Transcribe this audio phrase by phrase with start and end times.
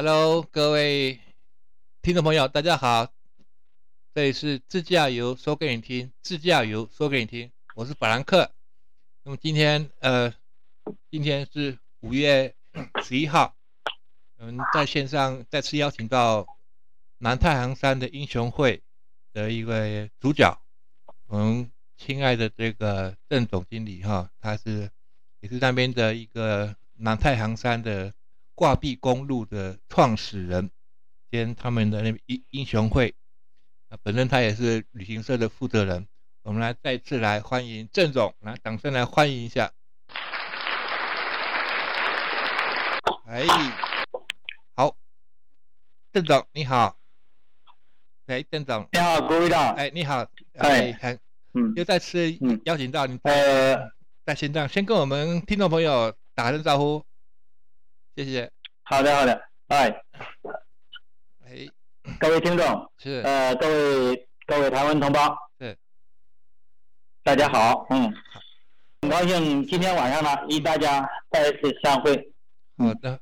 [0.00, 1.18] Hello，各位
[2.02, 3.12] 听众朋友，大家好，
[4.14, 8.48] 这里是自驾游说给你听，自驾游说给你听，我是法兰克。
[9.24, 10.32] 那么今天，呃，
[11.10, 12.54] 今天是五月
[13.02, 13.56] 十一号，
[14.36, 16.46] 我们在线上再次邀请到
[17.18, 18.80] 南太行山的英雄会
[19.32, 20.56] 的一位主角，
[21.26, 24.88] 我们亲爱的这个郑总经理哈，他是
[25.40, 28.14] 也是那边的一个南太行山的。
[28.58, 30.68] 挂壁公路的创始人
[31.30, 33.14] 兼他们的那英英雄会，
[33.88, 36.08] 啊，本身他也是旅行社的负责人。
[36.42, 39.70] 我们来再次来欢迎郑总，来掌声来欢迎一下。
[43.26, 43.46] 哎，
[44.74, 44.96] 好，
[46.12, 46.98] 郑总你好。
[48.26, 49.72] 哎，郑总你好，郭会长。
[49.76, 50.26] 哎，你好。
[50.54, 51.20] 哎，很，
[51.54, 53.20] 嗯，又再次邀请到你。
[53.22, 53.92] 呃，
[54.26, 57.04] 在线上先跟我们听众朋友打声招呼。
[58.18, 58.50] 谢谢。
[58.82, 59.40] 好的，好的。
[59.68, 59.88] 哎，
[61.46, 61.68] 哎，
[62.18, 65.78] 各位听众是呃，各位各位台湾同胞是，
[67.22, 68.12] 大家好，嗯，
[69.02, 72.32] 很高兴今天晚上呢与大家再次相会。
[72.76, 73.20] 好的，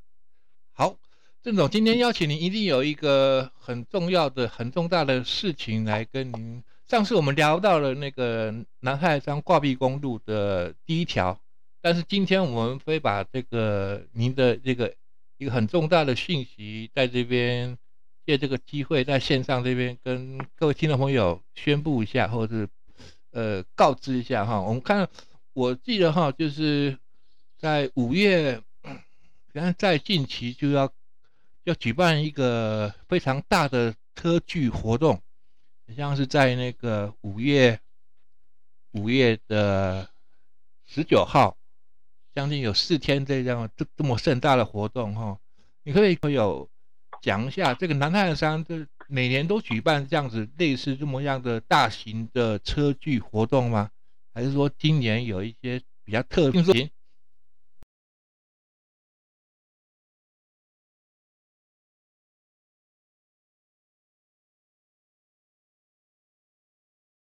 [0.73, 0.97] 好，
[1.43, 6.65] 郑总，今天邀请您，一定有一个很重要的、很重大的事情来跟您。
[6.87, 11.39] 上次我们聊到了那个南海山挂壁公路的第一条。
[11.87, 14.93] 但是今天我们会把这个您的这个
[15.39, 17.79] 一个很重大的讯息，在这边
[18.27, 22.69] 借这个机会，在线上这边跟各位听众朋友宣布一下，或者是
[23.31, 24.61] 呃告知一下哈。
[24.61, 25.09] 我们看，
[25.53, 26.99] 我记得哈，就是
[27.57, 30.93] 在五月， 可能在近期就要
[31.63, 35.23] 要举办一个非常大的车距活动，
[35.97, 37.79] 像是在那个五月
[38.91, 40.11] 五月的
[40.85, 41.57] 十九号。
[42.37, 45.39] 将近有四天这样这这么盛大的活动哈，
[45.85, 46.69] 你可以可有
[47.23, 53.91] 讲一下这个南太山这每年都举办这样子类似这么样的大型的车聚活动吗？
[54.35, 56.91] 还是说今年有一些比较特别？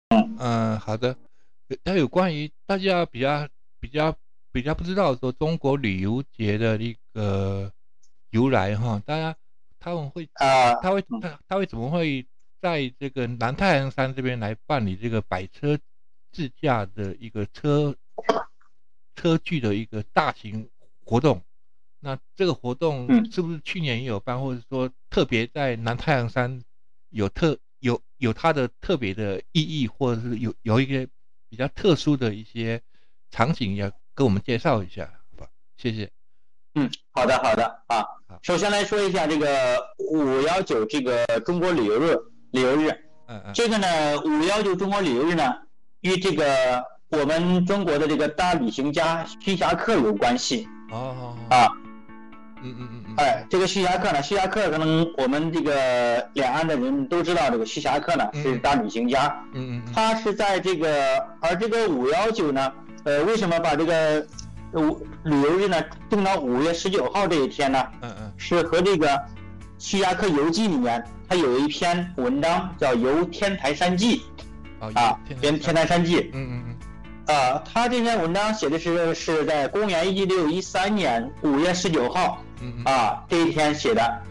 [0.09, 1.15] 嗯嗯，好的。
[1.83, 3.47] 它有关于大家比较
[3.79, 4.17] 比较。
[4.51, 7.71] 比较不知道说中国旅游节的一个
[8.31, 9.35] 由来哈，大家
[9.79, 12.25] 他们会啊，他会他他会怎么会
[12.59, 15.77] 在这个南太阳山这边来办理这个百车
[16.31, 17.95] 自驾的一个车
[19.15, 20.69] 车具的一个大型
[21.03, 21.41] 活动？
[21.99, 26.63] 那这个活动是不是去年也有办，或者说特别在南太阳山
[27.09, 31.07] 有特有有它的特别的意义，或者是有有一个
[31.49, 32.81] 比较特殊的一些
[33.29, 33.91] 场景要？
[34.17, 35.07] 给我们介绍一下，
[35.37, 35.49] 好吧？
[35.77, 36.09] 谢谢。
[36.73, 38.03] 嗯，好的，好的啊。
[38.41, 39.47] 首先来说一下这个
[40.09, 42.17] 五幺九这个中国旅游日，
[42.49, 42.89] 旅游日。
[43.27, 43.53] 嗯嗯。
[43.53, 43.87] 这个呢，
[44.25, 45.53] 五幺九中国旅游日呢，
[46.01, 50.67] 与这个我们中国的这个大旅行家徐霞客有关系。
[50.89, 51.37] 哦。
[51.51, 51.67] 啊。
[52.63, 53.15] 嗯嗯嗯嗯。
[53.17, 59.27] 哎，这个徐霞客呢，徐霞客可能我们这个两岸的人都知道，这个徐霞客呢是大旅行家。
[59.53, 59.93] 嗯嗯。
[59.93, 62.73] 他是在这个，而这个五幺九呢。
[63.07, 64.27] 呃，为什么把这个
[64.73, 67.81] 五旅游日呢定到五月十九号这一天呢？
[68.01, 69.07] 嗯嗯，是和这个
[69.79, 74.21] 《徐霞客游记》里面，它有一篇文章叫《游天台山记》
[74.99, 76.17] 啊，《天天台山记》。
[76.33, 77.33] 嗯嗯嗯。
[77.33, 82.43] 啊，他这篇文章写的是是在公元一六一三年五月十九号，
[82.83, 84.21] 啊这一天写的，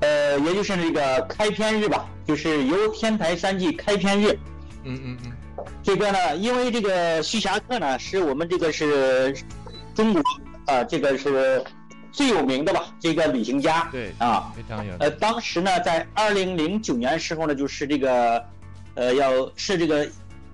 [0.00, 4.38] 呃，也就是那个开篇日吧，就是《游天台山记》开篇日。
[4.84, 5.32] 嗯嗯嗯。
[5.82, 9.34] 这个呢，因为这个徐霞客呢，是我们这个是
[9.94, 10.22] 中国
[10.66, 11.62] 啊，这个是
[12.12, 13.88] 最有名的吧，这个旅行家。
[13.92, 14.92] 对啊，非常有。
[14.98, 18.44] 呃，当时呢，在二零零九年时候呢，就是这个，
[18.94, 20.06] 呃，要设这个，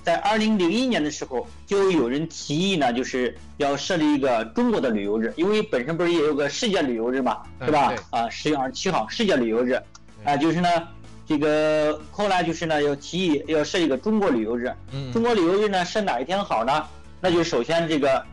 [0.02, 7.94] 在二零零一年的时候，就有人提议呢，就是要设立一个中国的旅游日，因为本身不是也有个世界旅游日嘛，是吧？
[8.10, 9.80] 啊，十月二十七号世界旅游日，
[10.24, 10.68] 啊，就是呢。
[11.26, 14.72] 这个后来就是呢，要提议要设一个中国旅游日。
[14.92, 16.84] 嗯，中国旅游日呢，设哪一天好呢？
[17.20, 18.24] 那就首先这个，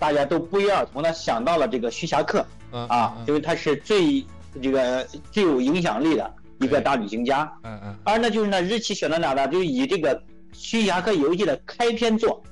[0.00, 4.24] 大家都不约而同的想到了这个徐霞客，啊，因为他是最
[4.60, 7.50] 这个最有影响力的一个大旅行家。
[7.62, 7.94] 嗯嗯。
[8.02, 9.46] 而呢，就是呢，日期选到哪呢？
[9.46, 10.16] 就以这个
[10.52, 12.42] 《徐霞客游记》的开篇作，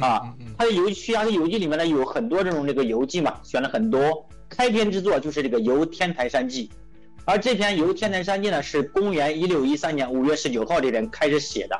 [0.00, 6.68] 啊，他的游《徐霞客游记》里面呢有很多这种这个游记嘛，选了很多开篇之作，就是这个《游天台山记》。
[7.26, 11.76] 而这篇《游天台山记》呢，是公元一六一三年五月十九号这天开始写的，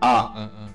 [0.00, 0.68] 啊，嗯嗯，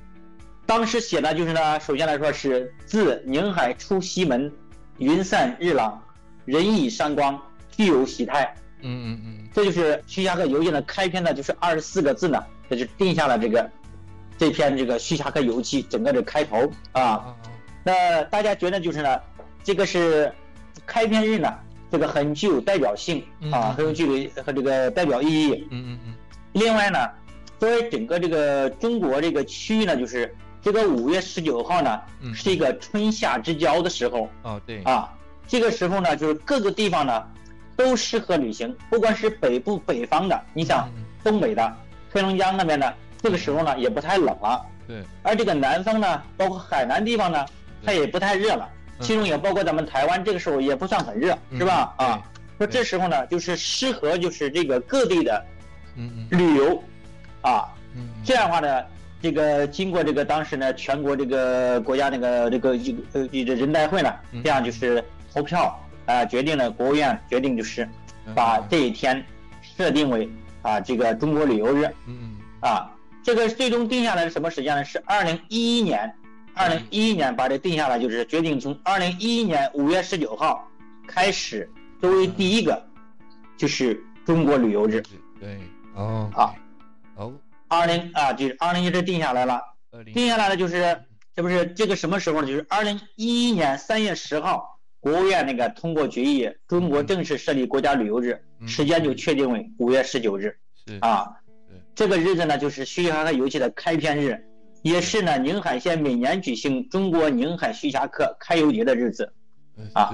[0.66, 4.50] 当时写的就是呢，首先来说是自宁海出西门，
[4.98, 6.02] 云散日朗，
[6.46, 7.38] 人倚山光，
[7.70, 13.70] 具有喜态，嗯嗯嗯，这就是徐霞客游记呢开篇呢，就是二十四个字呢，这就定下了这个
[14.38, 17.04] 这篇这个徐霞客游记整个的开头啊。
[17.04, 17.36] 啊
[17.84, 19.20] 那大家觉得就是呢，
[19.66, 20.34] 这个是
[20.86, 21.54] 开篇日呢，
[21.94, 25.68] 这个很具有代表性啊，嗯很有具有和这个代表意义。
[25.70, 26.16] 嗯嗯嗯。
[26.54, 26.98] 另外呢，
[27.60, 35.14] 作为整个这个中国这个区域呢，就是这个五月十九号呢，嗯，是一个春夏之交的时候哦对，啊。
[35.48, 37.24] 这个时候呢，就是各个地方呢
[37.76, 41.78] 都适合旅行，不管是北部北方的，你想嗯东北的
[42.12, 42.92] 黑龙江那边的，
[43.22, 44.66] 这个时候呢也不太冷了。
[44.88, 47.46] 对，而这个南方呢，包括海南地方呢，
[47.86, 51.60] 它也不太热了，嗯其中也包括咱们台湾，这个时候也不算很热，嗯。
[51.60, 51.94] 是吧？
[51.98, 52.22] 啊，
[52.58, 55.46] 说这时候呢，就是适合就是这个各地的
[56.30, 56.84] 旅游，
[57.42, 58.84] 啊，嗯，这样的话呢，
[59.22, 65.04] 这个经过这个当时呢全国这个国家那个这个一个呃这个人代会呢嗯，这样就是
[65.34, 67.84] 投票啊，决定了国务院决定就是
[68.26, 68.34] 嗯。
[68.34, 69.24] 把这一天
[69.62, 70.30] 设定为
[70.62, 71.86] 啊这个中国旅游日。
[72.08, 72.30] 嗯嗯。
[72.62, 72.90] 啊，
[73.22, 74.86] 这个最终定下来是什么时间呢？
[74.86, 76.14] 是二零一一年，
[76.56, 80.68] 二零一一年把这定下来，就是决定从二零一一年五月十九号
[81.08, 81.70] 开始
[82.00, 82.82] 作为第一个，
[83.58, 85.02] 就是中国旅游日。
[85.40, 85.60] 对
[85.96, 86.30] 哦。
[86.36, 86.54] 啊。
[87.16, 87.34] 哦
[87.70, 89.60] 二零啊，就是二零一这定下来了，
[90.14, 90.96] 定下来了就是
[91.36, 92.48] 这不是这个什么时候呢？
[92.48, 98.68] 就是二零一一年三月十号，国务院那个通过决议，中国正式设立国家旅游日，嗯。
[98.68, 100.56] 时间就确定为五月十九日。
[100.86, 101.00] 是。
[101.00, 101.26] 啊
[101.68, 104.46] 对，这个日子呢，就是徐霞客游戏的开篇日，
[104.84, 109.34] 也是呢宁海县每年举行中国宁海徐霞客开游节的日子。
[109.94, 110.12] 啊。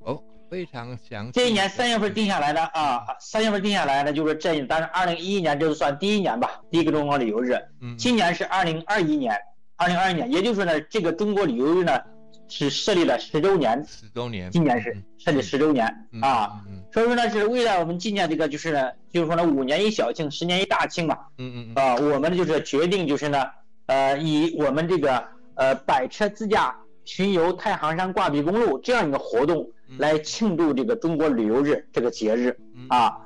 [0.00, 0.20] 哦
[0.50, 7.58] 非常详细，这一年三月份定下来的啊，三月份定下来的就是这，当然二零一一年这就算第一年吧，第一个中国旅游日。
[7.80, 7.96] 嗯。
[7.96, 9.36] 今年是二零二一年，
[9.74, 11.98] 二零二一年，也就是说呢，这个中国旅游日呢
[12.46, 21.18] 是设立了十周年，十周年，今年是设立十周年嗯啊。，嗯所以说呢，是为了我们纪念这个，就是呢，就是说呢，五年一小庆，十年一大庆嘛。
[21.38, 21.82] 嗯嗯嗯。
[21.82, 23.44] 啊，我们就是决定就是呢，
[23.86, 29.98] 呃，以我们这个呃百车自驾巡游太行山挂壁公路这样一个活动嗯。
[29.98, 32.86] 来庆祝这个中国旅游日这个节日嗯。
[32.88, 33.20] 啊，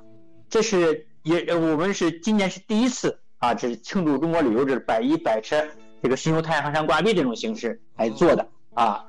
[0.49, 5.64] 这是也呃我们是今年是第一次啊，这是庆祝中国旅游日百一百车
[6.02, 9.05] 这个巡游太行山挂壁这种形式来做的啊，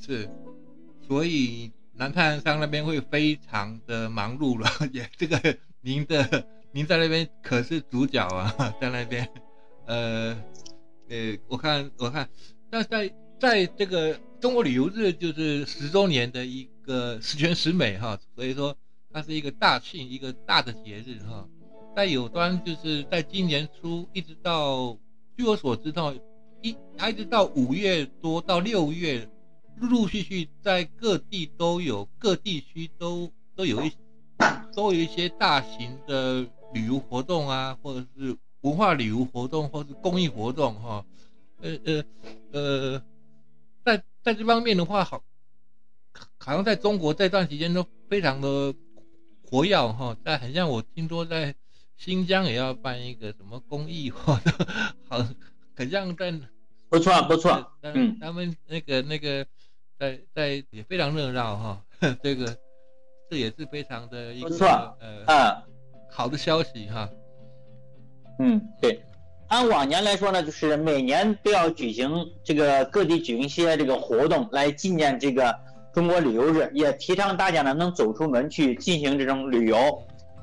[0.00, 0.28] 是，
[1.06, 5.38] 所以南太行山那边会非常的忙碌了， 也这个
[5.80, 9.28] 您的您在那边可是主角啊，在那边，
[9.86, 10.36] 呃
[11.08, 12.28] 呃，我看我看，
[12.70, 18.76] 那在在这个中国旅游日就是十周年的一个十全十美哈，所以说
[19.12, 21.48] 它是一个大庆，一个大的节日哈。
[21.94, 24.96] 在有端就是在今年初一直到，
[25.36, 26.14] 据我所知道，
[26.62, 29.28] 一它一直到五月多到六月，
[29.76, 33.92] 陆陆续续在各地都有，各地区都都有一
[34.74, 41.04] 都有一些大型的旅游活动啊，或者是文化旅游活动，或是公益活动哈。
[41.60, 42.04] 呃呃
[42.52, 43.02] 呃，
[43.84, 45.22] 在在这方面的话，好，
[46.38, 48.74] 好像在中国这段时间都非常的
[49.44, 50.16] 活跃哈。
[50.24, 51.54] 但很像我听说在
[51.96, 54.66] 新疆也要办一个什么公益活动，
[55.08, 55.24] 好，
[55.76, 56.32] 很像在
[56.88, 59.46] 不错不错，嗯他们那个那个
[59.98, 61.84] 在在也非常热闹哈，
[62.22, 62.58] 这个
[63.30, 64.66] 这也是非常的一个不错
[65.00, 65.62] 呃啊。
[66.10, 67.08] 好的消息哈。
[68.38, 69.02] 嗯，对。
[69.48, 72.10] 按往年来说呢，就是每年都要举行
[72.42, 75.54] 这个各地举行一些这个活动来纪念这个
[75.92, 80.02] 中国旅游日，也提倡大家呢能走出门去进行这种旅游。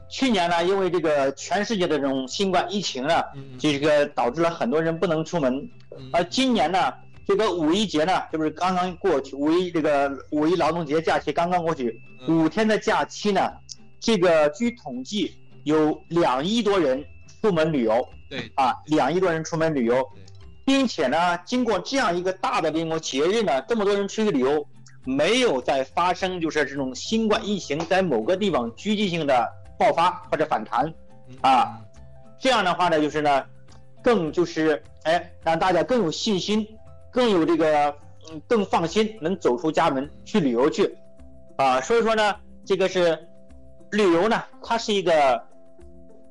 [0.10, 3.15] 去年呢，因为这个全世界的这种新冠疫情呢，
[3.58, 5.55] 就这个导致了很多人不能出门。
[5.55, 6.93] 嗯而今年呢，
[7.27, 13.51] 这个五一节呢，这不是刚刚过去，五一这个五一劳动节假期刚刚过去，嗯五天的假期呢，
[14.00, 17.03] 这个据统计有两亿多人
[17.41, 19.96] 出门旅游对啊，两亿多人出门旅游。
[20.13, 20.24] 对，
[20.65, 24.65] 并且呢，经过这样一个大的这种节日呢，这么多人出去旅游，
[25.05, 30.86] 没有再发生就是这种新冠疫情在某个地方聚集性的爆发或者反弹，
[31.27, 31.38] 嗯。
[31.41, 31.79] 啊
[32.41, 33.46] 这样的话呢，就是呢，
[34.01, 36.65] 更就是哎，让大家更有信心，
[37.12, 37.93] 更有这个
[38.31, 40.98] 嗯，更放心，能走出家门去旅游去，
[41.58, 43.27] 啊，所以说呢，这个是
[43.91, 45.43] 旅游呢，它是一个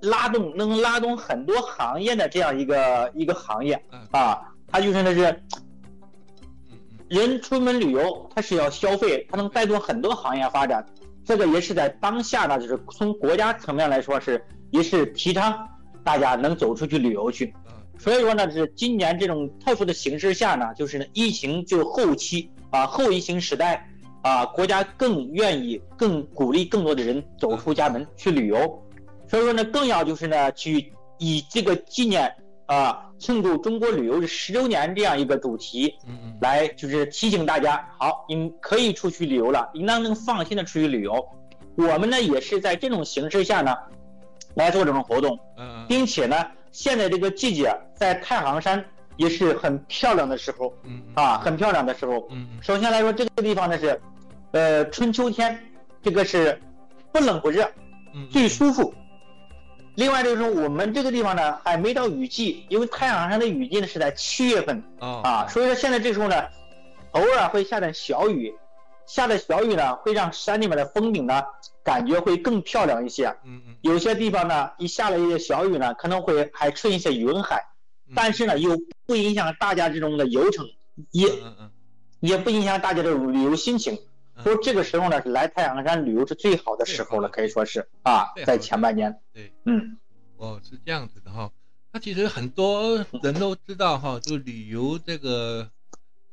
[0.00, 5.42] 拉动能拉动很多行业的这样一个一个行业嗯啊，它就是那是
[7.08, 10.84] 人出门旅游，它是要消费，它能带动很多行业发展。
[11.24, 15.68] 这个也是在当下呢，就是从国家层面来说是也是提倡
[16.04, 17.54] 大家能走出去旅游去。
[17.66, 23.90] 嗯所以说呢，是今年这种特殊的形势下呢，就是呢疫情就后期啊后疫情时代
[24.22, 28.80] 啊，国家更愿意、更鼓励更多的人走出家门去旅游。
[29.28, 32.34] 所以说呢，更要就是呢，去以这个纪念
[32.66, 41.26] 啊，庆祝中国旅游的十周年这样一个主题，嗯嗯，来就是提醒大家，好，你可以出去旅游了，应当能放心的出去旅游。
[41.76, 43.76] 我们呢，也是在这种形势下呢，
[44.54, 46.36] 来做这种活动，嗯嗯，并且呢，
[46.72, 48.84] 现在这个季节在太行山
[49.16, 52.26] 也是很漂亮的时候嗯啊，很漂亮的时候。
[52.30, 54.00] 嗯嗯首先来说，这个地方呢是，
[54.52, 55.58] 呃，春秋天，
[56.02, 56.60] 这个是
[57.12, 57.70] 不冷不热，
[58.14, 58.92] 嗯，最舒服。
[59.98, 64.80] 另外就是说，我们这个地方呢还没到雨季，因为太行山的雨季呢是在七月份。
[65.00, 65.20] 哦。
[65.24, 66.36] 啊，所以说现在这时候呢，
[67.10, 68.54] 偶尔会下点小雨，
[69.06, 71.42] 下的小雨呢会让山里面的风景呢
[71.82, 73.26] 感觉会更漂亮一些。
[73.42, 77.60] 嗯嗯，有些地方呢一下了一些小雨呢，可能会还出现一些云海，
[78.06, 78.12] 嗯。
[78.14, 80.64] 但是呢又不影响大家这种的游程，
[81.10, 81.70] 也嗯嗯。
[82.20, 83.98] 也不影响大家的旅游心情。
[84.38, 89.52] 嗯，说这个时候呢是来太行山旅游是最好的时候了，可以说是啊在前半年，对。
[89.66, 89.98] 嗯。
[90.36, 91.50] 哦，是这样子的哈。
[91.92, 95.68] 那其实很多人都知道哈，就旅游这个，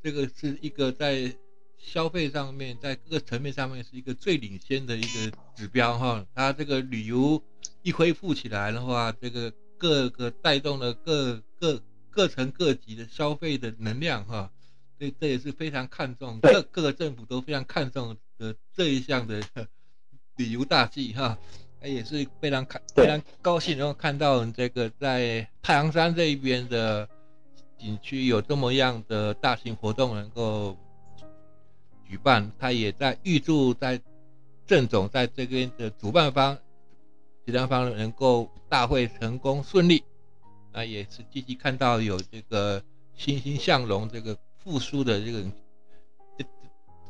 [0.00, 1.34] 这个是一个在
[1.76, 6.24] 消费上面，在各个层面上面是一个最领先的一个指标哈。
[6.34, 7.42] 它这个旅游
[7.82, 14.52] 一恢复起来的话，这个各个带动了各各各层各级的消费的能量哈。
[14.98, 19.42] 这这也是非常看重，各各个政府都非常看重的这一项的
[20.36, 21.38] 旅游大计哈。
[21.80, 27.06] 哎，也是非常看非常高兴能够看到这个在太行山这一边的
[27.78, 30.74] 景区有这么样的大型活动能够
[32.08, 34.00] 举办，他也在预祝在
[34.66, 36.58] 郑总在这边的主办方、
[37.44, 40.02] 举办方能够大会成功顺利，
[40.72, 42.82] 那也是积极看到有这个
[43.14, 45.40] 欣欣向荣、这个复苏的这个
[46.36, 46.44] 这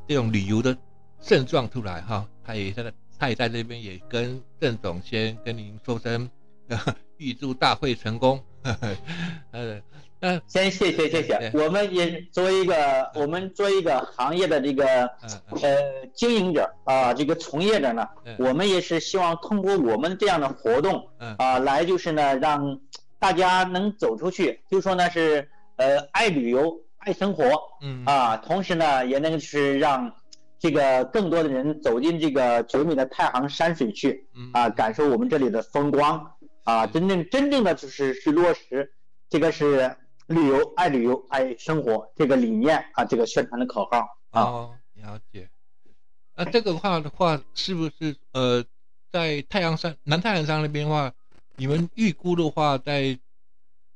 [0.06, 0.76] 这种旅游的
[1.22, 6.28] 症状出来哈，他也在他也在这边也跟郑总先跟您说声，
[7.16, 8.38] 预祝大会成功。
[9.52, 9.80] 呃，
[10.20, 15.06] 那先谢谢谢谢，我们也作为一个我们作为一个行业的这个
[15.62, 18.36] 呃经营者啊，这个从业者呢，嗯。
[18.38, 21.34] 我们也是希望通过我们这样的活动嗯。
[21.38, 22.78] 啊，来就是呢让
[23.18, 27.44] 大家能走出去，就说呢是呃爱旅游爱生活。
[27.80, 28.04] 嗯。
[28.04, 30.12] 啊，同时呢也能是让
[30.58, 34.50] 这个更多的人走进这个九米的太行山水去嗯。
[34.52, 36.32] 啊，感受我们这里的风光。
[36.64, 38.92] 啊，真正真正的就是去落实
[39.30, 39.96] 这个是
[40.26, 43.98] 旅游爱旅游爱生活这个理念啊，这个宣传的口号。
[44.30, 44.42] 啊。
[44.42, 45.48] 哦，了解。
[46.34, 48.64] 那这个话的话，是不是呃，
[49.12, 51.12] 在太阳山南太阳山那边的话，
[51.54, 53.16] 你们预估的话，在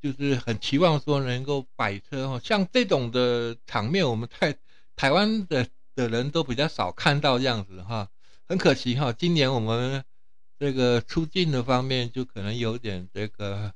[0.01, 4.57] 就是很期望说能够摆车哈，像这种的场面，我们在
[4.97, 8.09] 台湾的的人都比较少看到这样子哈，
[8.49, 10.03] 很可惜哈，今年我们
[10.59, 13.73] 这个出境的方面就可能有点这个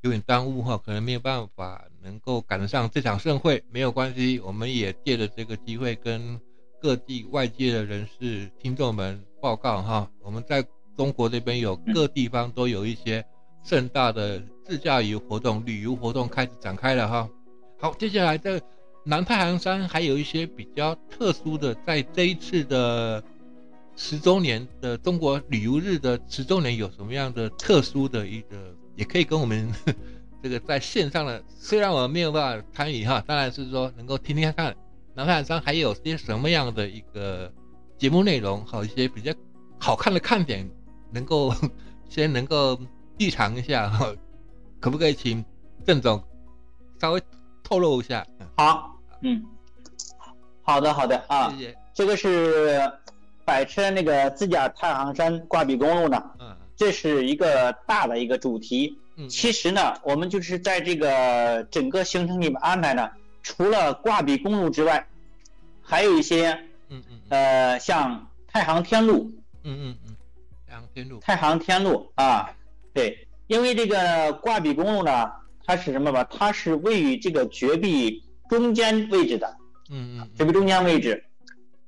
[0.00, 6.40] 有点耽误哈，可能没有办法能够赶得上这场盛会，没有关系，我们也借着这个机会跟
[6.80, 13.24] 各地外界的人士、听众们报告哈，我们在中国这边有各地方都有一些
[13.64, 17.28] 盛大的自驾游活动、旅游活动开始展开了哈。
[17.80, 18.60] 好，接下来在
[19.04, 23.22] 南太行山还有一些比较特殊的，在这一次的
[23.96, 29.72] 十周年的中国旅游日的十周年有什么样的特殊的一个，也可以跟我们
[30.42, 34.76] 这个在线上的，虽然我们没有办法参与哈，当然是说能够听听看看
[35.14, 37.52] 南太行山还有些什么样的一个
[37.96, 39.32] 节目内容，好一些比较
[39.78, 40.68] 好看的看点，
[41.12, 41.52] 能够
[42.08, 42.78] 先能够
[43.18, 44.12] 预尝一下哈，
[44.80, 45.44] 可不可以请
[45.86, 46.22] 郑总
[47.00, 47.22] 稍微
[47.62, 48.26] 透露一下？
[48.56, 49.44] 好，嗯，
[50.62, 51.78] 好的好的啊，谢谢。
[51.94, 52.80] 这个是
[53.44, 56.56] 百车那个自驾太行山挂壁公路呢，嗯。
[56.76, 58.96] 这是一个大的一个主题。
[59.16, 59.28] 嗯。
[59.28, 63.10] 其实呢，我们就是在这个整个行程里面安排呢，
[63.42, 65.04] 除了挂壁公路之外，
[65.82, 66.52] 还有一些
[66.88, 67.20] 嗯嗯。
[67.30, 69.30] 呃像太行天路、
[69.64, 70.16] 嗯嗯嗯，
[70.68, 71.18] 太行天路。
[71.20, 72.54] 太行天路啊，
[72.92, 75.30] 对，因为这个挂壁公路呢，
[75.64, 76.24] 它是什么吧？
[76.24, 79.56] 它是位于这个绝壁中间位置的，
[79.90, 81.24] 嗯嗯绝壁中间位置。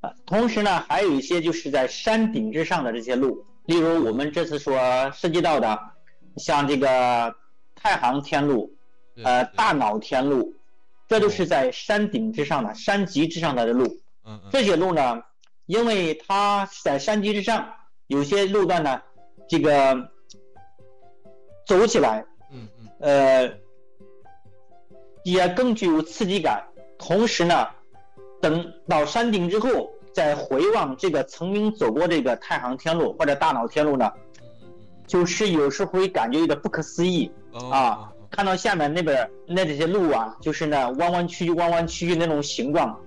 [0.00, 4.78] 啊，同时呢，还有一些就是在山顶之上的这些路，例如我们这次所
[5.12, 5.78] 涉及到的，
[6.37, 7.35] 像这个
[7.75, 8.75] 太行天路、
[9.16, 10.54] 嗯，呃大脑天路，
[11.07, 13.85] 这都是在山顶之上的、山脊之上的路。
[14.25, 15.23] 嗯嗯这些路呢，
[15.66, 17.71] 因为它是在山脊之上，
[18.07, 19.02] 有些路段呢，
[19.49, 20.11] 这个
[21.71, 23.53] 走起来，嗯嗯呃，
[25.23, 26.65] 也更具有刺激感。
[26.99, 27.69] 同时呢，
[28.41, 34.11] 等到山顶之后，再回望这个曾经走过这个太行天路或者大脑天路呢，
[35.07, 37.31] 就是有时候会感觉有点不可思议
[37.71, 38.11] 啊。
[38.33, 43.00] 看到下面那边那这些路啊，就是呢弯弯曲曲、弯弯曲曲那种形状，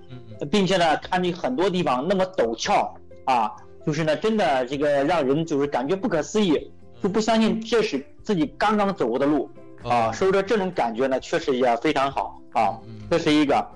[0.50, 2.94] 并且呢看你很多地方那么陡峭
[3.26, 3.54] 啊，
[3.86, 9.50] 就是呢真的这个让人就是感觉不可思议，就不相信这是自己刚刚走过的路
[9.82, 10.12] 啊。
[10.12, 12.78] 所以说这种感觉呢确实也非常好啊，
[13.10, 13.66] 这是一个。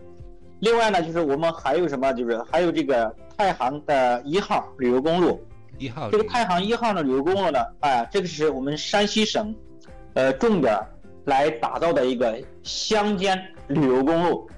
[0.60, 5.40] 另外呢就是我们还有什么，就是还有这个太行的一号旅游公路，
[5.78, 9.54] 一号这个太行一号的旅游公路呢，哎，这个是我们山西省，
[10.14, 10.78] 呃重点。
[11.24, 14.48] 来打造的一个乡间旅游公路，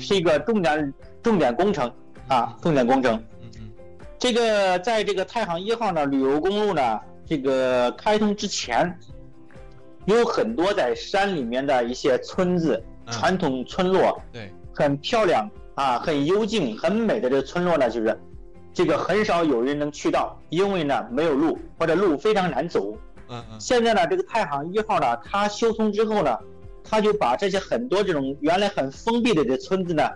[0.00, 1.88] 是一个重点重点工程
[2.26, 3.22] 啊，重点工程。
[4.18, 8.98] 这个在这个太行一号呢旅游公路呢，这个开通之前，
[10.06, 18.18] 有很多在山里面的一些村子、传统村落，对，很漂亮啊，很幽静、很美的这个村落呢，就是
[18.72, 22.96] 这个很少有人能去到，因为呢没有路或者路非常难走。
[23.28, 26.34] 嗯嗯，现在呢，这个太行一号呢，它修通之后呢，
[26.82, 30.08] 它就把这些很多这种原来很封闭的这村子呢，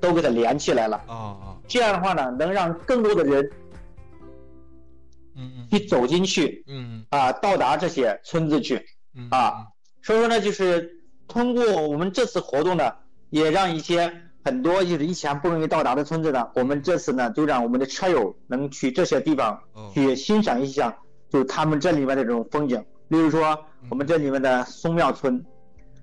[0.00, 1.00] 都给它连起来了。
[1.06, 3.48] 哦哦，这样的话呢，能让更多的人，
[5.38, 8.84] 嗯嗯，去走进去，嗯啊，到达这些村子去，
[9.30, 9.68] 啊，
[10.02, 12.92] 所以说呢，就是通过我们这次活动呢，
[13.30, 14.12] 也让一些
[14.44, 19.62] 很多就是以前不容易到达的村子呢，我们这次呢，就让我们的车友能去这些地方
[19.94, 20.98] 去欣赏一下。
[21.30, 25.44] 就他们这里面的这种风景，例如说我们这里面的松庙村，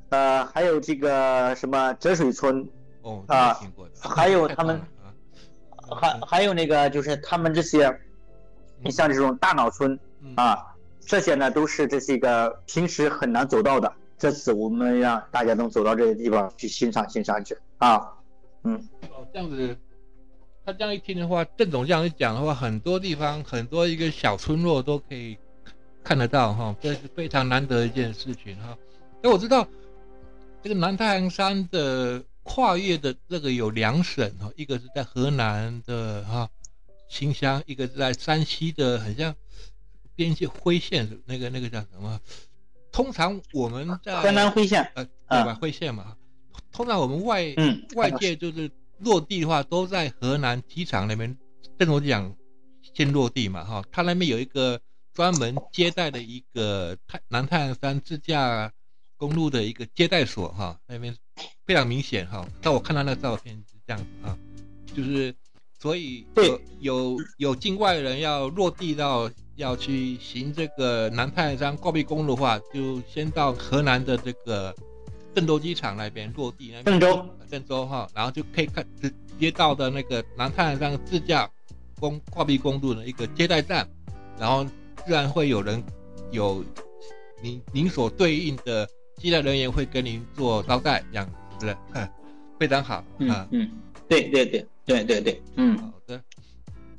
[0.10, 2.70] 呃，还有这个什么折水村，
[3.02, 3.60] 哦，啊，
[4.00, 4.80] 还有他们，
[6.00, 8.00] 还还有那个就是他们这些，
[8.82, 10.00] 你像这种大脑村
[10.36, 18.14] 啊，这些呢都是这是一个平时很难走到的，这次我们让大家能走到这些地方去欣赏欣赏去啊，
[18.64, 18.76] 嗯，
[19.10, 19.78] 哦，这样子。
[20.68, 25.38] 他这样一听的话，郑总这样一讲的话，很多地方很多一个小村落都可以
[26.04, 28.76] 看得到哈，这是非常难得一件事情哈。
[29.22, 29.68] 那我知道
[30.64, 36.50] 这个南太行山的跨越的这个有两省哈，一个是在河南的哈
[37.08, 39.36] 新乡，一个是在山西的，很像
[40.16, 42.20] 边界辉县那个那个叫什么？
[42.92, 45.54] 通常我们在河南辉县呃对吧？
[45.56, 46.18] 辉县嘛，
[46.72, 47.54] 通常我们外
[47.96, 48.72] 外界就是。
[49.00, 51.38] 落地的话都在河南机场那边，
[51.78, 52.34] 郑总讲
[52.82, 54.80] 先落地嘛哈，他那边有一个
[55.14, 58.72] 专门接待的一个太南太阳山自驾
[59.18, 61.14] 公路的一个接待所哈，那边
[61.66, 64.38] 非常明显哈，但我看到那个照片是这样子啊，
[64.96, 65.36] 就是
[65.86, 74.74] 所以对有有境外人要落地到要去行这个南太阳山挂壁公路的话，就先到河南的这个。
[75.36, 81.48] 郑州机场那边落地，那郑州，郑州哈，然后就可以看直接到的那个南太阳山自驾
[82.00, 83.86] 公挂壁公路的一个接待站，
[84.40, 84.64] 然后
[85.06, 85.84] 自然会有人
[86.32, 86.64] 有
[87.44, 91.78] 您您所对应的接待人员会跟您做招待，这样是不是？
[92.58, 93.70] 非常好啊，嗯，
[94.08, 96.22] 对对对对对对，嗯，好的，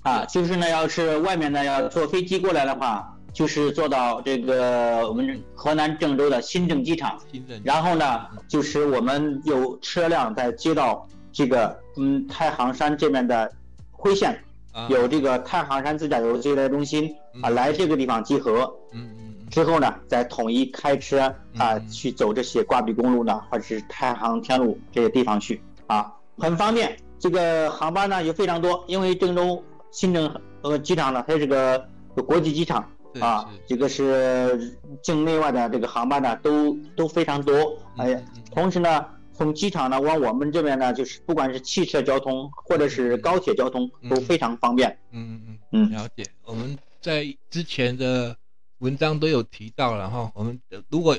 [0.03, 3.13] 啊，就是呢，要是外面呢要坐飞机过来的话。
[3.37, 7.21] 就是坐到这个我们河南郑州的新郑机场，
[7.63, 13.53] 然后呢，就是我们有车辆在接到这个嗯太行山这边的
[13.91, 14.43] 辉县，
[14.89, 26.97] 有这个太行山自驾游接待中心啊，来这个地方集合，嗯嗯，之后呢，再统一开车啊去走这些挂壁公路呢，或者是太行天路这些地方去啊，很方便。
[27.19, 31.87] 这个航班呢也非常多，因为郑州新郑呃机场呢，它是个
[32.27, 32.89] 国际机场。
[33.19, 37.75] 啊，这个是境内外的这个航班呢，都都非常多。
[37.97, 44.99] 哎，同时呢，从机场呢往我们这边呢，就是不管是汽车交通或者是高铁交通都非常方便。
[45.13, 46.27] 嗯嗯嗯，了解。
[46.45, 48.37] 我们在之前的
[48.81, 51.17] 文章都有提到了哈，我们如果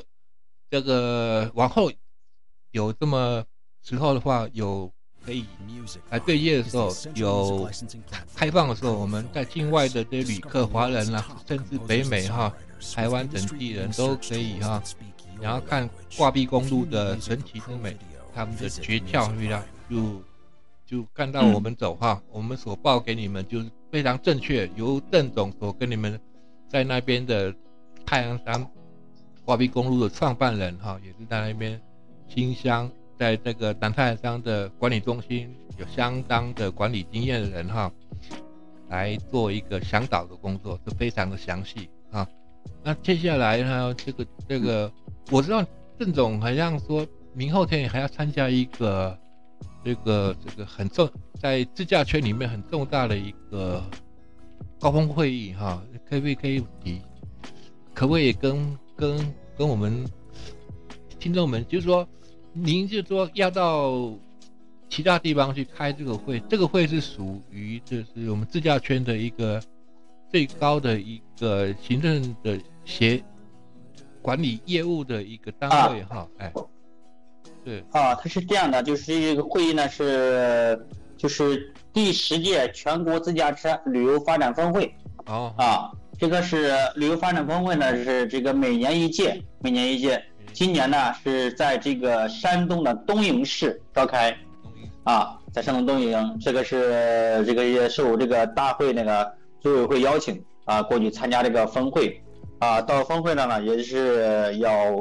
[0.70, 1.90] 这个往后
[2.70, 3.44] 有这么
[3.82, 4.92] 时候的话，有。
[5.24, 5.44] 可以
[6.10, 7.70] 来对接的时候，有
[8.34, 12.50] 开放的时候，我们在境外的这些旅客、华人啦，甚至北美哈、
[12.94, 14.82] 台湾等地人都可以哈，
[15.40, 17.96] 然后看挂壁公路的神奇之美，
[18.34, 19.62] 他们的诀窍对吧？
[19.90, 20.22] 就
[20.86, 26.18] 就看到我们走哈，我们所报给你们就是非常正确，由邓总所跟你们
[26.68, 27.54] 在那边的
[28.06, 28.66] 太阳山
[29.44, 31.78] 挂壁公路的创办人哈，也是在那边
[32.28, 32.90] 新乡。
[33.18, 37.90] 在这个南太山的管理中心有相当的管理经验的人哈，
[38.88, 42.26] 来做一个向导的工作，是非常的详细啊。
[42.84, 44.90] 那接下来呢，这个这个
[45.30, 45.64] 我知道
[45.98, 49.18] 郑总好像说明后天还要参加一个
[49.84, 53.82] 这个这个很重，在自驾圈里面很重大的一个
[54.78, 57.02] 高峰会议哈，K V K 提，
[57.94, 60.04] 可不可以跟跟跟我们
[61.18, 62.08] 听众们，就是说，
[62.62, 64.12] 您就说要到
[64.88, 69.62] 其他地方去开这个会，这个会是属于就是我们自驾圈的一个
[70.30, 73.22] 最高的一个行政的协
[74.20, 76.52] 管理业务的一个单位哈，哎。
[77.64, 80.86] 对啊，它是这样的，就是这个会议呢是
[81.18, 84.94] 就是第十届全国自驾车旅游发展峰会。
[85.26, 90.24] 哦啊，这个是旅游发展峰会呢是这个每年一届，每年一届。
[90.58, 94.36] 今年呢是在这个山东的东营市召开。
[95.04, 102.20] 啊，在山东东营，这个是这个也受这个大会那个组委会邀请啊过去参加这个峰会。
[102.58, 104.96] 啊，到峰会了呢也是要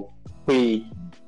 [0.45, 0.83] 会。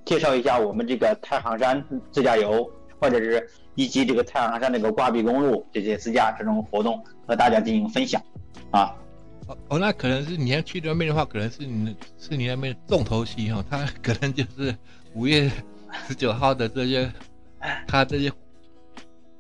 [0.06, 2.68] 介绍一下我们这个太行山自驾游，
[3.00, 8.20] 或者是以及这个太行山那个挂壁公路这些自驾这种活动，和大家进行分享。
[8.72, 8.96] 啊，
[9.68, 14.76] 哦，那可能是你要去那边的话，可能是你是你那边的重头戏哈，他可能就是
[15.14, 15.52] 五月
[16.08, 17.12] 十九号的这些，
[17.88, 18.32] 他这些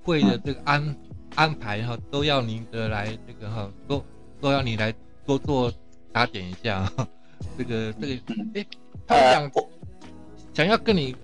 [0.03, 0.95] 会的这个安
[1.35, 4.03] 安排哈，都要您的来这个哈，都
[4.41, 4.93] 都要你来
[5.25, 5.71] 多做
[6.11, 6.91] 打点一下。
[7.57, 8.21] 这个这个，
[8.55, 8.65] 哎，
[9.07, 9.51] 他想。
[10.51, 11.15] 想要跟你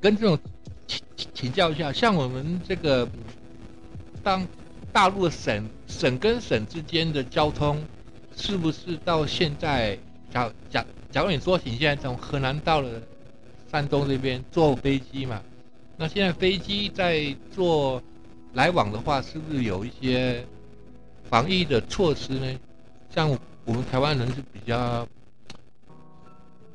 [0.00, 0.38] 跟这种
[0.86, 3.06] 请请教一下，像我们这个
[4.22, 4.46] 当
[4.90, 7.84] 大陆省省跟省之间的交通，
[8.36, 9.98] 是不是到现在，
[10.32, 12.90] 假假假如你说你现在从河南到了
[13.70, 15.42] 山东这边坐飞机嘛，
[15.96, 18.02] 那现在飞机在做
[18.52, 20.44] 来往的话，是不是有一些
[21.30, 22.58] 防疫的措施呢？
[23.14, 23.30] 像
[23.64, 25.06] 我们台湾人是比较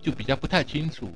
[0.02, 1.10] 就比较不太清楚。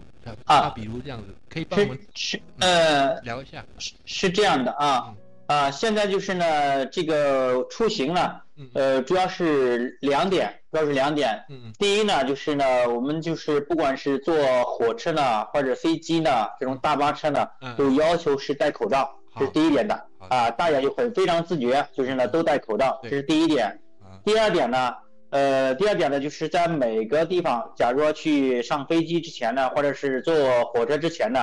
[0.46, 5.14] 啊，比如这样子，可以帮我们去呃聊一下，是是这样的啊
[5.48, 8.40] 啊，现在就是呢，这个出行呢，
[8.74, 11.44] 呃，主要是两点，主要是两点。
[11.50, 19.96] 嗯第一呢，就是呢，我们就是不管是坐火车呢，或者飞机呢，这种大巴车呢，都要求是戴口罩，这是第一点的
[20.30, 23.80] 啊，大家就很非常自觉，就是呢都戴口罩，这是第一点。
[24.24, 24.94] 第二点呢。
[25.34, 30.36] 呃，第二点呢，就是在每个地方，假如说去上飞机之前呢，或者是坐
[30.66, 31.40] 火车之前呢，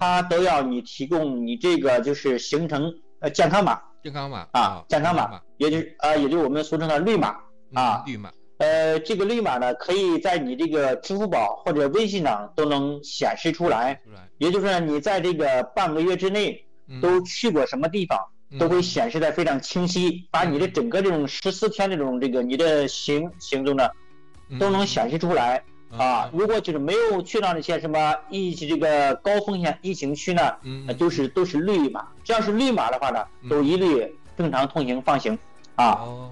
[0.00, 7.36] 他都要你提供你这个就是行程呃健康码，健康码啊，健康码，也就是啊，也就是我们俗称的绿码
[7.74, 8.32] 啊，绿码。
[8.56, 14.00] 呃，这个绿码呢，可以在你这个支付宝或者微信上都能显示出来，
[14.38, 16.64] 也就是你在这个半个月之内
[17.02, 18.18] 都去过什么地方。
[18.58, 23.90] 都会显示的非常清晰，把你的整个这种十四天这种这个你的行行踪呢，
[24.58, 26.30] 都能显示出来啊。
[26.32, 30.54] 如果就是没有去到那些什么疫这个高风险疫情区呢，
[30.86, 32.08] 那都是都是绿码。
[32.24, 35.36] 只要是绿码的话呢，都一律正常通行放行
[35.74, 35.86] 啊。
[36.00, 36.30] 哦，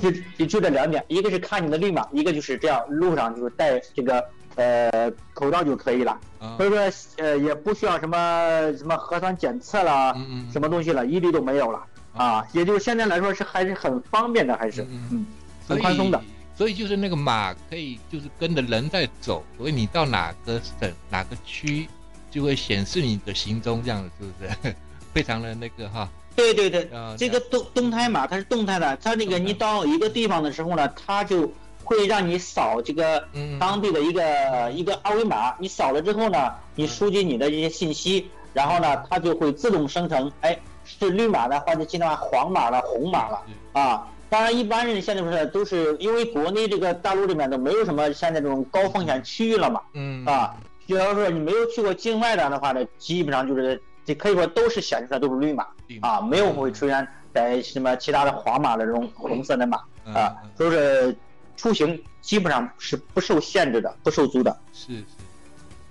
[0.00, 4.24] 就就就这两点，一个是看你的绿码，一个就是这样路上就是戴这个。
[4.56, 6.18] 呃，口罩就可以了，
[6.56, 6.80] 所以说
[7.18, 10.12] 呃也不需要什么什么核酸检测啦，
[10.50, 11.80] 什么东西了，一律都没有了
[12.12, 12.44] 啊。
[12.52, 14.82] 也就现在来说是还是很方便的，还是
[15.12, 15.24] 嗯
[15.68, 16.20] 很宽松的。
[16.56, 21.86] 所以就是那个码可以就是跟着人在走，所以你到哪个省哪个区
[22.28, 24.74] 就会显示你的行踪，这样子是不是？
[25.14, 26.08] 非常的那个哈。
[26.38, 31.52] 对对对，这个动动态码它是动态的，它那个你到一个地方的时候呢，它就。
[31.84, 33.26] 会让你扫这个
[33.58, 44.06] 当地的一个一个二维码，你扫了之后呢，你输进你的这些信息，然后呢，它就会自动生成，哎，是绿码的，或者其他黄码了、红码了啊。
[44.28, 50.54] 当然，一般人现在不是都是因为国内这个大陆里面都没有什么现在这种高风险区域了嘛，嗯啊，
[50.86, 55.66] 只要说你没有去过境外的的话呢，基本上就是这可以说都是显示的都是绿码
[56.00, 61.14] 啊，没有会出现在什么其他的黄码的这种红色的码啊，都是。
[61.58, 64.56] 出行基本上是不受限制的，不受阻的。
[64.72, 65.04] 是是，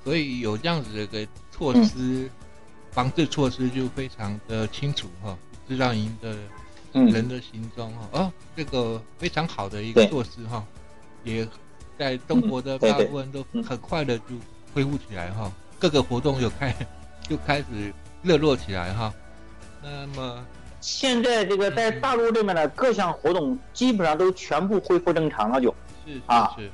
[0.02, 2.32] 所以有这样子的一个措施，
[2.90, 6.38] 防治措施就非常的清楚哈，知道您的
[6.94, 8.08] 人的行踪哈。
[8.14, 10.66] 哦，这个非常好的一个措施哈，
[11.26, 11.46] 也
[12.00, 14.36] 在中国的大部分都很快的就
[14.74, 16.74] 恢复起来哈，各个活动有开
[17.28, 17.94] 就开始
[18.28, 19.14] 热络起来哈。
[19.82, 20.46] 那么。
[20.80, 25.74] 现在这个在大陆这边的各项活动基本上都全部恢复正常了，就。
[26.06, 26.70] 是啊，是。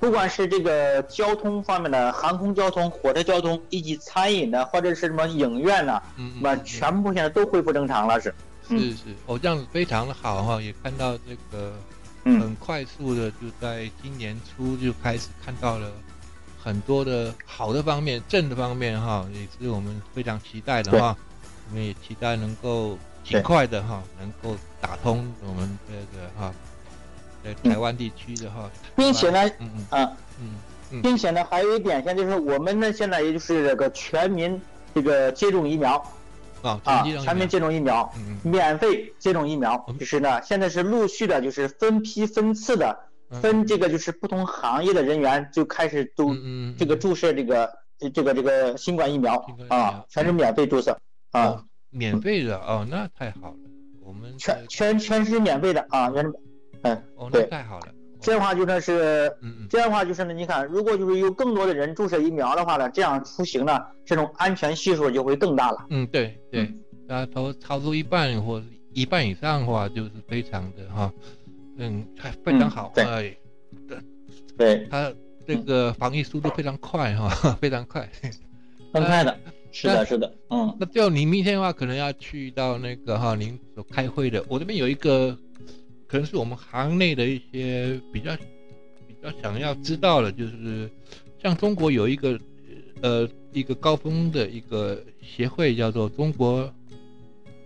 [0.00, 6.02] 不管是这个交通方面的航空交通、火车交通，以及餐饮的或者是什么影院呢，
[6.40, 8.34] 那全部现在都恢复正常了，是。
[8.68, 8.96] 是是，
[9.26, 11.72] 哦，这样子非常的好哈，也看到这个
[12.24, 15.92] 很快速的就在今年初就开始看到了
[16.66, 21.16] 很多的好的方面、正的方面哈，也是我们非常期待的哈。
[21.70, 26.52] 我们也期待能够尽快的哈，能够打通我们这个哈，
[27.44, 31.02] 在台湾地区的哈，并且呢，嗯嗯啊，嗯。
[31.02, 34.60] 并且呢，还有一点，现在就是我们呢，现在也就是这个全民
[34.92, 35.94] 这个接种疫苗。
[36.62, 39.84] 啊啊，全全民接种疫苗，嗯免费接种疫苗。
[39.86, 46.34] 嗯，就是呢，现在是陆续的，就是分批分次的嗯分这个就是不同行业的人员就开始都
[46.78, 47.64] 这个注射这个
[48.00, 50.98] 呃这个这个新冠疫苗啊，全是免费注射
[51.32, 51.44] 啊。
[51.46, 53.56] 哦，免费的哦，那太好了，
[54.02, 56.32] 我们全全全是免费的啊，全是，
[56.82, 57.88] 嗯，哦那对太好了，
[58.20, 59.36] 这样的话就算是
[59.68, 65.86] 这样的话就是呢，你看，如果就是有更多的人注射疫苗的话呢，这样出行呢，这种安全系数就会更大了。
[65.90, 66.72] 嗯对对，
[67.08, 68.62] 那超超出一半或
[68.92, 71.12] 一半以上的话，就是非常的哈，
[71.76, 73.36] 嗯，还非常好，对哎，
[74.56, 75.12] 对，它
[75.46, 77.28] 这个防疫速度非常快哈，
[77.60, 78.08] 非常快。
[78.92, 79.38] 很快的。
[79.72, 85.36] 是的，是的，嗯，那就你明天的话，可能要去到那个哈，您所开会的，我这边有一个，
[86.06, 88.34] 可能是我们行内的一些比较
[89.06, 90.90] 比较想要知道的，就是
[91.42, 92.40] 像中国有一个
[93.02, 96.72] 呃一个高峰的一个协会，叫做中国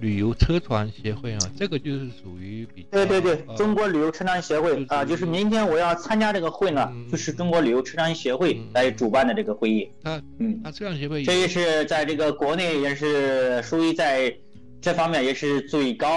[0.00, 9.88] 旅游车船协会啊，这个就是属于比对对对，呃中国旅游车船协会啊，就是明天我要参加这个会呢嗯，就是中国旅游车船协会来主办的这个会议。
[10.02, 14.34] 它嗯，它车船协会这也是在这个国内也是属于在
[14.80, 16.08] 这方面也是最高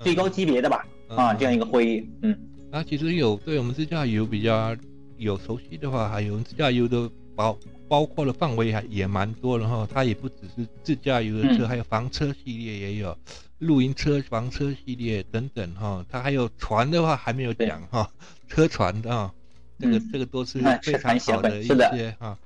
[0.00, 2.06] 最高级别的吧啊，嗯这样一个会议。
[2.20, 2.38] 嗯，
[2.70, 4.76] 那其实有对我们自驾游比较
[5.16, 7.58] 有熟悉的话，还有自驾游的包
[7.92, 9.86] 包括的范围还也蛮多的哈。
[9.92, 13.18] 它也不只是自驾游的车，嗯还有房车系列也有，
[13.58, 16.02] 露营车、房车系列等等哈。
[16.08, 18.10] 它还有船的话还没有讲哈，
[18.48, 19.34] 车船的哈，
[19.78, 22.38] 这个嗯这个都是非常好的一些哈，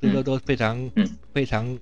[0.00, 1.76] 这个都非常嗯非常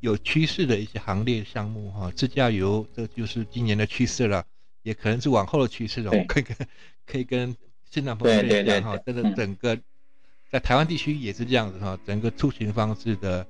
[0.00, 2.10] 有趋势的一些行列项目哈。
[2.16, 4.44] 自驾游这就是今年的趋势了。
[4.82, 6.10] 也可能是往后的趋势了。
[6.10, 6.56] 我对可以跟
[7.04, 7.54] 可以跟
[7.90, 9.78] 新加坡分对对享哈，这个整个
[10.50, 13.46] 在台湾地区也是这样子哈，整个出行方式的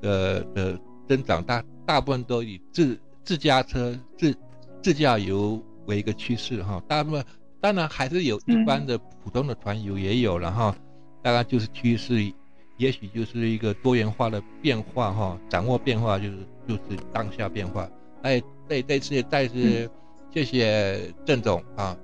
[0.00, 4.34] 的的增长大大部分都以自自驾车自
[4.82, 7.24] 自驾游为一个趋势哈，大部分
[7.60, 10.76] 当然还是有一般的普通的团游也有了哈，
[11.22, 12.32] 大概就是趋势，
[12.76, 17.88] 也许就是一个多元化的变化哈，掌握变化就是就是当下变化。
[18.22, 19.90] 哎，这这次再次
[20.32, 21.96] 谢谢郑总啊，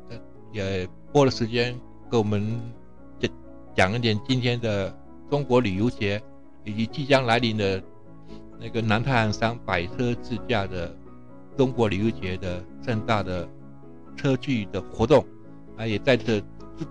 [0.53, 1.79] 也拨了时间
[2.11, 2.61] 给我们
[3.75, 4.95] 讲一点今天的
[5.31, 6.21] 中国旅游节，
[6.65, 7.83] 以及即将来临的
[8.61, 10.95] 那个南太行山百车自驾的
[11.57, 13.49] 中国旅游节的盛大的
[14.17, 15.25] 车聚的活动，
[15.77, 16.41] 啊，也在这
[16.77, 16.87] 祝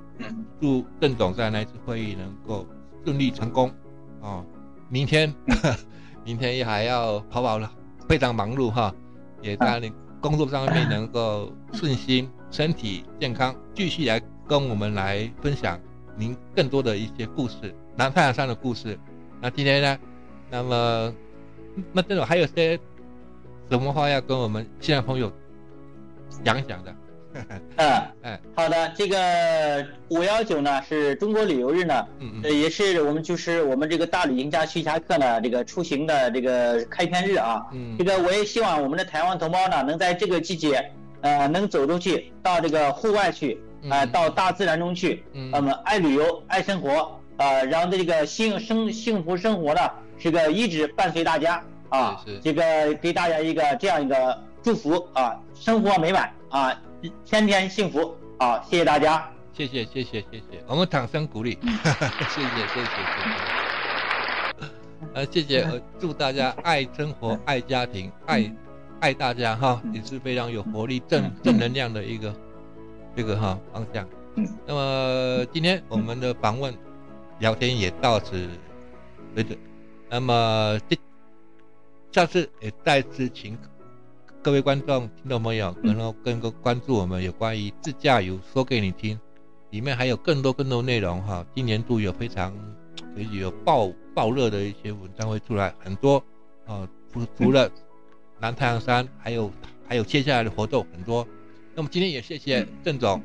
[0.60, 2.66] 祝郑总在那次会议能够
[3.06, 3.72] 顺利成功
[4.22, 4.44] 啊！
[4.90, 5.34] 明天
[6.26, 7.72] 明天也还要跑跑了，
[8.08, 8.94] 非常忙碌哈，
[9.42, 15.80] 也在你工作上面能够顺心，身体健康，继续来跟我们来分享
[16.22, 18.96] 您更多的一些故事，南太阳山的故事。
[19.42, 20.00] 那今天呢，
[20.52, 21.16] 那么
[21.92, 22.80] 那这种还有些
[23.72, 25.32] 什么话要跟我们现在朋友
[26.44, 26.96] 讲一讲的？
[27.78, 32.06] 嗯，哎，好的，这个五幺九呢是中国旅游日呢，
[32.44, 37.66] 也是我们就是我们这个大旅行家徐霞客呢这个出行的这个开篇日啊。
[37.72, 45.50] 嗯这个我也希望我们的台湾同胞呢能在这个季节，呃，能走出去，到这个户外去，呃，嗯到大自然中去，嗯。
[45.52, 49.82] 那么爱旅游，爱生活，呃，让这个幸生幸福生活呢，
[50.20, 56.80] 这个一直伴随大家啊是是，这个给大家一个这样一个祝福啊，生活美满啊，
[57.26, 59.28] 天天幸福啊，谢谢大家。
[59.54, 64.66] 谢谢谢谢谢谢，我们掌声鼓励， 谢谢谢谢谢谢，
[65.14, 68.50] 呃谢谢，呃祝大家爱生活、爱家庭、爱
[69.02, 72.34] 爱大家哈，也是非常有活力、正正能量的一个
[73.16, 74.08] 这个哈方向。
[74.66, 76.74] 那么今天我们的访问
[77.40, 78.48] 聊天也到此
[79.36, 79.58] 为止，
[80.10, 80.98] 那么这
[82.12, 83.58] 下次也再次请
[84.42, 89.20] 各位观众、听众朋友，能够更多关注我们有关于自驾游说给你听，
[89.70, 91.46] 里面还有更多更多内容哈。
[91.54, 92.54] 今年度有非常
[93.32, 96.24] 有爆爆热的一些文章会出来，很多
[96.66, 97.70] 啊，除除了
[98.40, 99.52] 南太阳山，还有
[99.88, 101.28] 还有接下来的活动很多。
[101.74, 103.22] 那么今天也谢谢郑总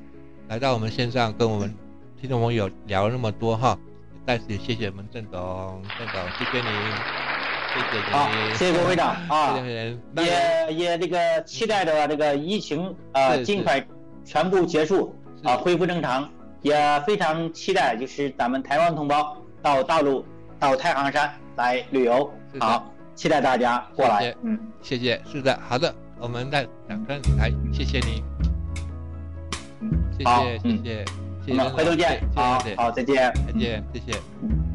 [0.48, 1.74] 来到我们线上跟我们
[2.20, 3.76] 听众朋友聊了那么多哈
[4.24, 6.70] 再次也谢谢我们郑总郑总谢谢您
[7.74, 9.58] 谢谢谢谢郭会长啊
[10.16, 13.84] 也也这个期待着这个疫情呃尽快
[14.24, 16.30] 全部结束啊恢复正常
[16.62, 20.24] 也非常期待就是咱们台湾同胞到大陆
[20.60, 22.30] 到太行山来旅游
[22.60, 24.34] 好期待大家过来。
[24.42, 24.58] 嗯。
[24.82, 28.22] 谢谢是的好的我们再掌声来谢谢您
[30.18, 31.04] 谢谢，谢谢，
[31.48, 34.65] 我们回头见，好好再见，再见，谢谢。